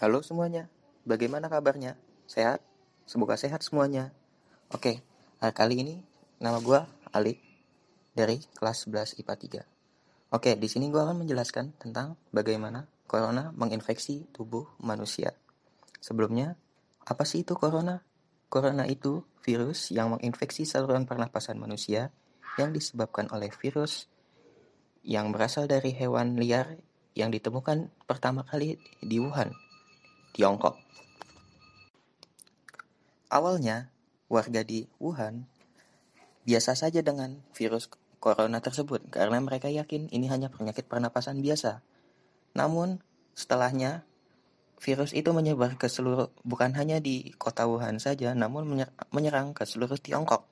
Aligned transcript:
Halo 0.00 0.24
semuanya, 0.24 0.64
bagaimana 1.04 1.52
kabarnya? 1.52 1.92
Sehat? 2.24 2.64
Semoga 3.04 3.36
sehat 3.36 3.60
semuanya. 3.60 4.16
Oke, 4.72 5.04
hari 5.36 5.52
kali 5.52 5.74
ini 5.84 6.00
nama 6.40 6.56
gue 6.56 6.80
Ali 7.12 7.36
dari 8.16 8.40
kelas 8.56 8.88
11 8.88 9.20
IPA 9.20 9.60
3. 9.60 10.32
Oke, 10.32 10.56
di 10.56 10.72
sini 10.72 10.88
gue 10.88 10.96
akan 10.96 11.20
menjelaskan 11.20 11.76
tentang 11.76 12.16
bagaimana 12.32 12.88
corona 13.04 13.52
menginfeksi 13.52 14.24
tubuh 14.32 14.72
manusia. 14.80 15.36
Sebelumnya, 16.00 16.56
apa 17.04 17.28
sih 17.28 17.44
itu 17.44 17.52
corona? 17.52 18.00
Corona 18.48 18.88
itu 18.88 19.20
virus 19.44 19.92
yang 19.92 20.16
menginfeksi 20.16 20.64
saluran 20.64 21.04
pernapasan 21.04 21.60
manusia 21.60 22.08
yang 22.56 22.72
disebabkan 22.72 23.28
oleh 23.36 23.52
virus 23.52 24.08
yang 25.04 25.28
berasal 25.28 25.68
dari 25.68 25.92
hewan 25.92 26.40
liar 26.40 26.80
yang 27.12 27.28
ditemukan 27.28 27.92
pertama 28.08 28.48
kali 28.48 28.80
di 29.04 29.20
Wuhan, 29.20 29.52
Tiongkok. 30.34 30.78
Awalnya, 33.30 33.90
warga 34.30 34.62
di 34.66 34.86
Wuhan 35.02 35.46
biasa 36.46 36.74
saja 36.74 37.02
dengan 37.02 37.42
virus 37.54 37.86
corona 38.18 38.58
tersebut 38.58 39.06
karena 39.10 39.38
mereka 39.38 39.70
yakin 39.70 40.10
ini 40.10 40.26
hanya 40.26 40.50
penyakit 40.50 40.86
pernapasan 40.86 41.38
biasa. 41.42 41.82
Namun, 42.54 42.98
setelahnya 43.38 44.02
virus 44.80 45.12
itu 45.12 45.30
menyebar 45.30 45.76
ke 45.76 45.86
seluruh 45.86 46.32
bukan 46.42 46.72
hanya 46.74 46.98
di 46.98 47.36
kota 47.36 47.68
Wuhan 47.68 48.00
saja, 48.00 48.32
namun 48.32 48.86
menyerang 49.12 49.52
ke 49.52 49.68
seluruh 49.68 50.00
Tiongkok. 50.00 50.48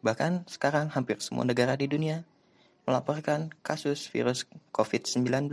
Bahkan 0.00 0.48
sekarang 0.48 0.90
hampir 0.94 1.20
semua 1.20 1.44
negara 1.44 1.76
di 1.76 1.90
dunia 1.90 2.24
melaporkan 2.86 3.50
kasus 3.60 4.06
virus 4.08 4.46
COVID-19. 4.70 5.50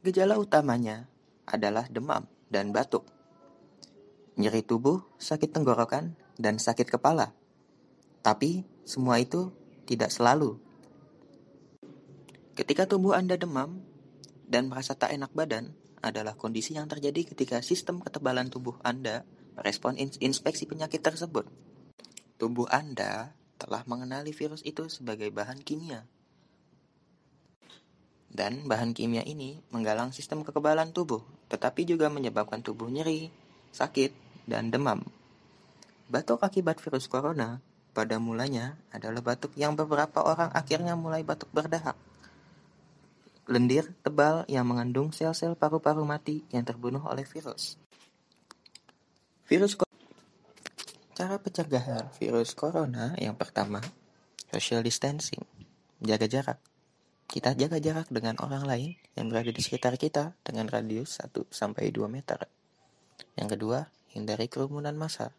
Gejala 0.00 0.40
utamanya 0.40 1.04
adalah 1.46 1.86
demam 1.88 2.26
dan 2.50 2.74
batuk, 2.74 3.06
nyeri 4.40 4.64
tubuh, 4.64 5.04
sakit 5.20 5.52
tenggorokan, 5.52 6.16
dan 6.40 6.56
sakit 6.56 6.88
kepala. 6.88 7.36
Tapi 8.24 8.64
semua 8.88 9.20
itu 9.20 9.52
tidak 9.84 10.12
selalu. 10.12 10.56
Ketika 12.56 12.84
tubuh 12.84 13.16
Anda 13.16 13.40
demam 13.40 13.80
dan 14.44 14.68
merasa 14.68 14.92
tak 14.92 15.14
enak 15.14 15.32
badan 15.32 15.72
adalah 16.00 16.36
kondisi 16.36 16.76
yang 16.76 16.88
terjadi 16.88 17.32
ketika 17.32 17.60
sistem 17.60 18.00
ketebalan 18.00 18.48
tubuh 18.48 18.76
Anda 18.80 19.24
merespon 19.56 19.96
inspeksi 20.00 20.64
penyakit 20.64 21.04
tersebut. 21.04 21.48
Tubuh 22.40 22.68
Anda 22.72 23.36
telah 23.60 23.84
mengenali 23.84 24.32
virus 24.32 24.64
itu 24.64 24.88
sebagai 24.88 25.28
bahan 25.28 25.60
kimia. 25.60 26.08
Dan 28.30 28.62
bahan 28.70 28.94
kimia 28.94 29.26
ini 29.26 29.58
menggalang 29.74 30.14
sistem 30.14 30.46
kekebalan 30.46 30.94
tubuh, 30.94 31.26
tetapi 31.50 31.82
juga 31.82 32.06
menyebabkan 32.06 32.62
tubuh 32.62 32.86
nyeri, 32.86 33.26
sakit, 33.74 34.14
dan 34.46 34.70
demam. 34.70 35.02
Batuk 36.06 36.42
akibat 36.46 36.78
virus 36.78 37.10
corona 37.10 37.58
pada 37.90 38.22
mulanya 38.22 38.78
adalah 38.94 39.18
batuk 39.18 39.50
yang 39.58 39.74
beberapa 39.74 40.22
orang 40.22 40.54
akhirnya 40.54 40.94
mulai 40.94 41.26
batuk 41.26 41.50
berdahak. 41.50 41.98
Lendir 43.50 43.90
tebal 44.06 44.46
yang 44.46 44.62
mengandung 44.62 45.10
sel-sel 45.10 45.58
paru-paru 45.58 46.06
mati 46.06 46.46
yang 46.54 46.62
terbunuh 46.62 47.02
oleh 47.02 47.26
virus. 47.26 47.74
Virus 49.50 49.74
Cara 51.18 51.36
pencegahan 51.36 52.08
virus 52.16 52.54
corona 52.54 53.12
yang 53.18 53.34
pertama, 53.34 53.82
social 54.54 54.80
distancing, 54.80 55.42
jaga 56.00 56.30
jarak. 56.30 56.69
Kita 57.30 57.54
jaga 57.54 57.78
jarak 57.78 58.10
dengan 58.10 58.34
orang 58.42 58.66
lain 58.66 58.98
yang 59.14 59.30
berada 59.30 59.54
di 59.54 59.62
sekitar 59.62 59.94
kita 59.94 60.34
dengan 60.42 60.66
radius 60.66 61.22
1 61.22 61.46
sampai 61.46 61.94
2 61.94 62.10
meter. 62.10 62.42
Yang 63.38 63.54
kedua, 63.54 63.86
hindari 64.10 64.50
kerumunan 64.50 64.98
massa. 64.98 65.30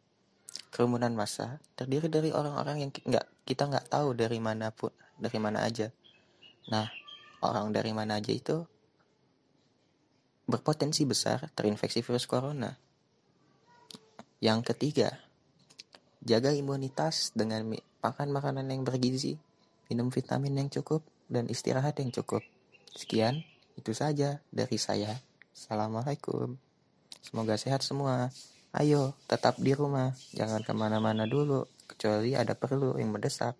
Kerumunan 0.72 1.12
massa 1.12 1.59
terdiri 1.75 2.07
dari 2.07 2.31
orang-orang 2.31 2.88
yang 2.88 2.91
nggak 2.96 3.44
kita 3.44 3.68
nggak 3.68 3.91
tahu 3.91 4.16
dari 4.16 4.40
mana 4.40 4.72
pun, 4.72 4.96
dari 5.19 5.35
mana 5.35 5.68
aja. 5.68 5.91
Nah, 6.72 6.88
orang 7.44 7.75
dari 7.75 7.91
mana 7.91 8.24
aja 8.24 8.31
itu 8.31 8.63
berpotensi 10.47 11.03
besar 11.03 11.51
terinfeksi 11.51 12.00
virus 12.00 12.24
corona. 12.24 12.72
Yang 14.40 14.74
ketiga, 14.74 15.19
Jaga 16.22 16.53
imunitas 16.53 17.34
dengan 17.34 17.66
makan 18.06 18.30
makanan 18.30 18.69
yang 18.69 18.85
bergizi, 18.85 19.41
minum 19.90 20.13
vitamin 20.13 20.53
yang 20.53 20.69
cukup, 20.69 21.01
dan 21.31 21.47
istirahat 21.47 21.96
yang 22.03 22.12
cukup. 22.12 22.44
Sekian, 22.92 23.47
itu 23.80 23.96
saja 23.96 24.44
dari 24.52 24.75
saya. 24.75 25.24
Assalamualaikum. 25.56 26.59
Semoga 27.24 27.56
sehat 27.56 27.88
semua. 27.88 28.36
Ayo, 28.75 29.16
tetap 29.31 29.56
di 29.56 29.72
rumah. 29.72 30.12
Jangan 30.36 30.59
ke 30.68 30.75
mana-mana 30.75 31.24
dulu, 31.24 31.72
kecuali 31.88 32.36
ada 32.36 32.52
perlu 32.52 33.00
yang 33.00 33.16
mendesak. 33.16 33.56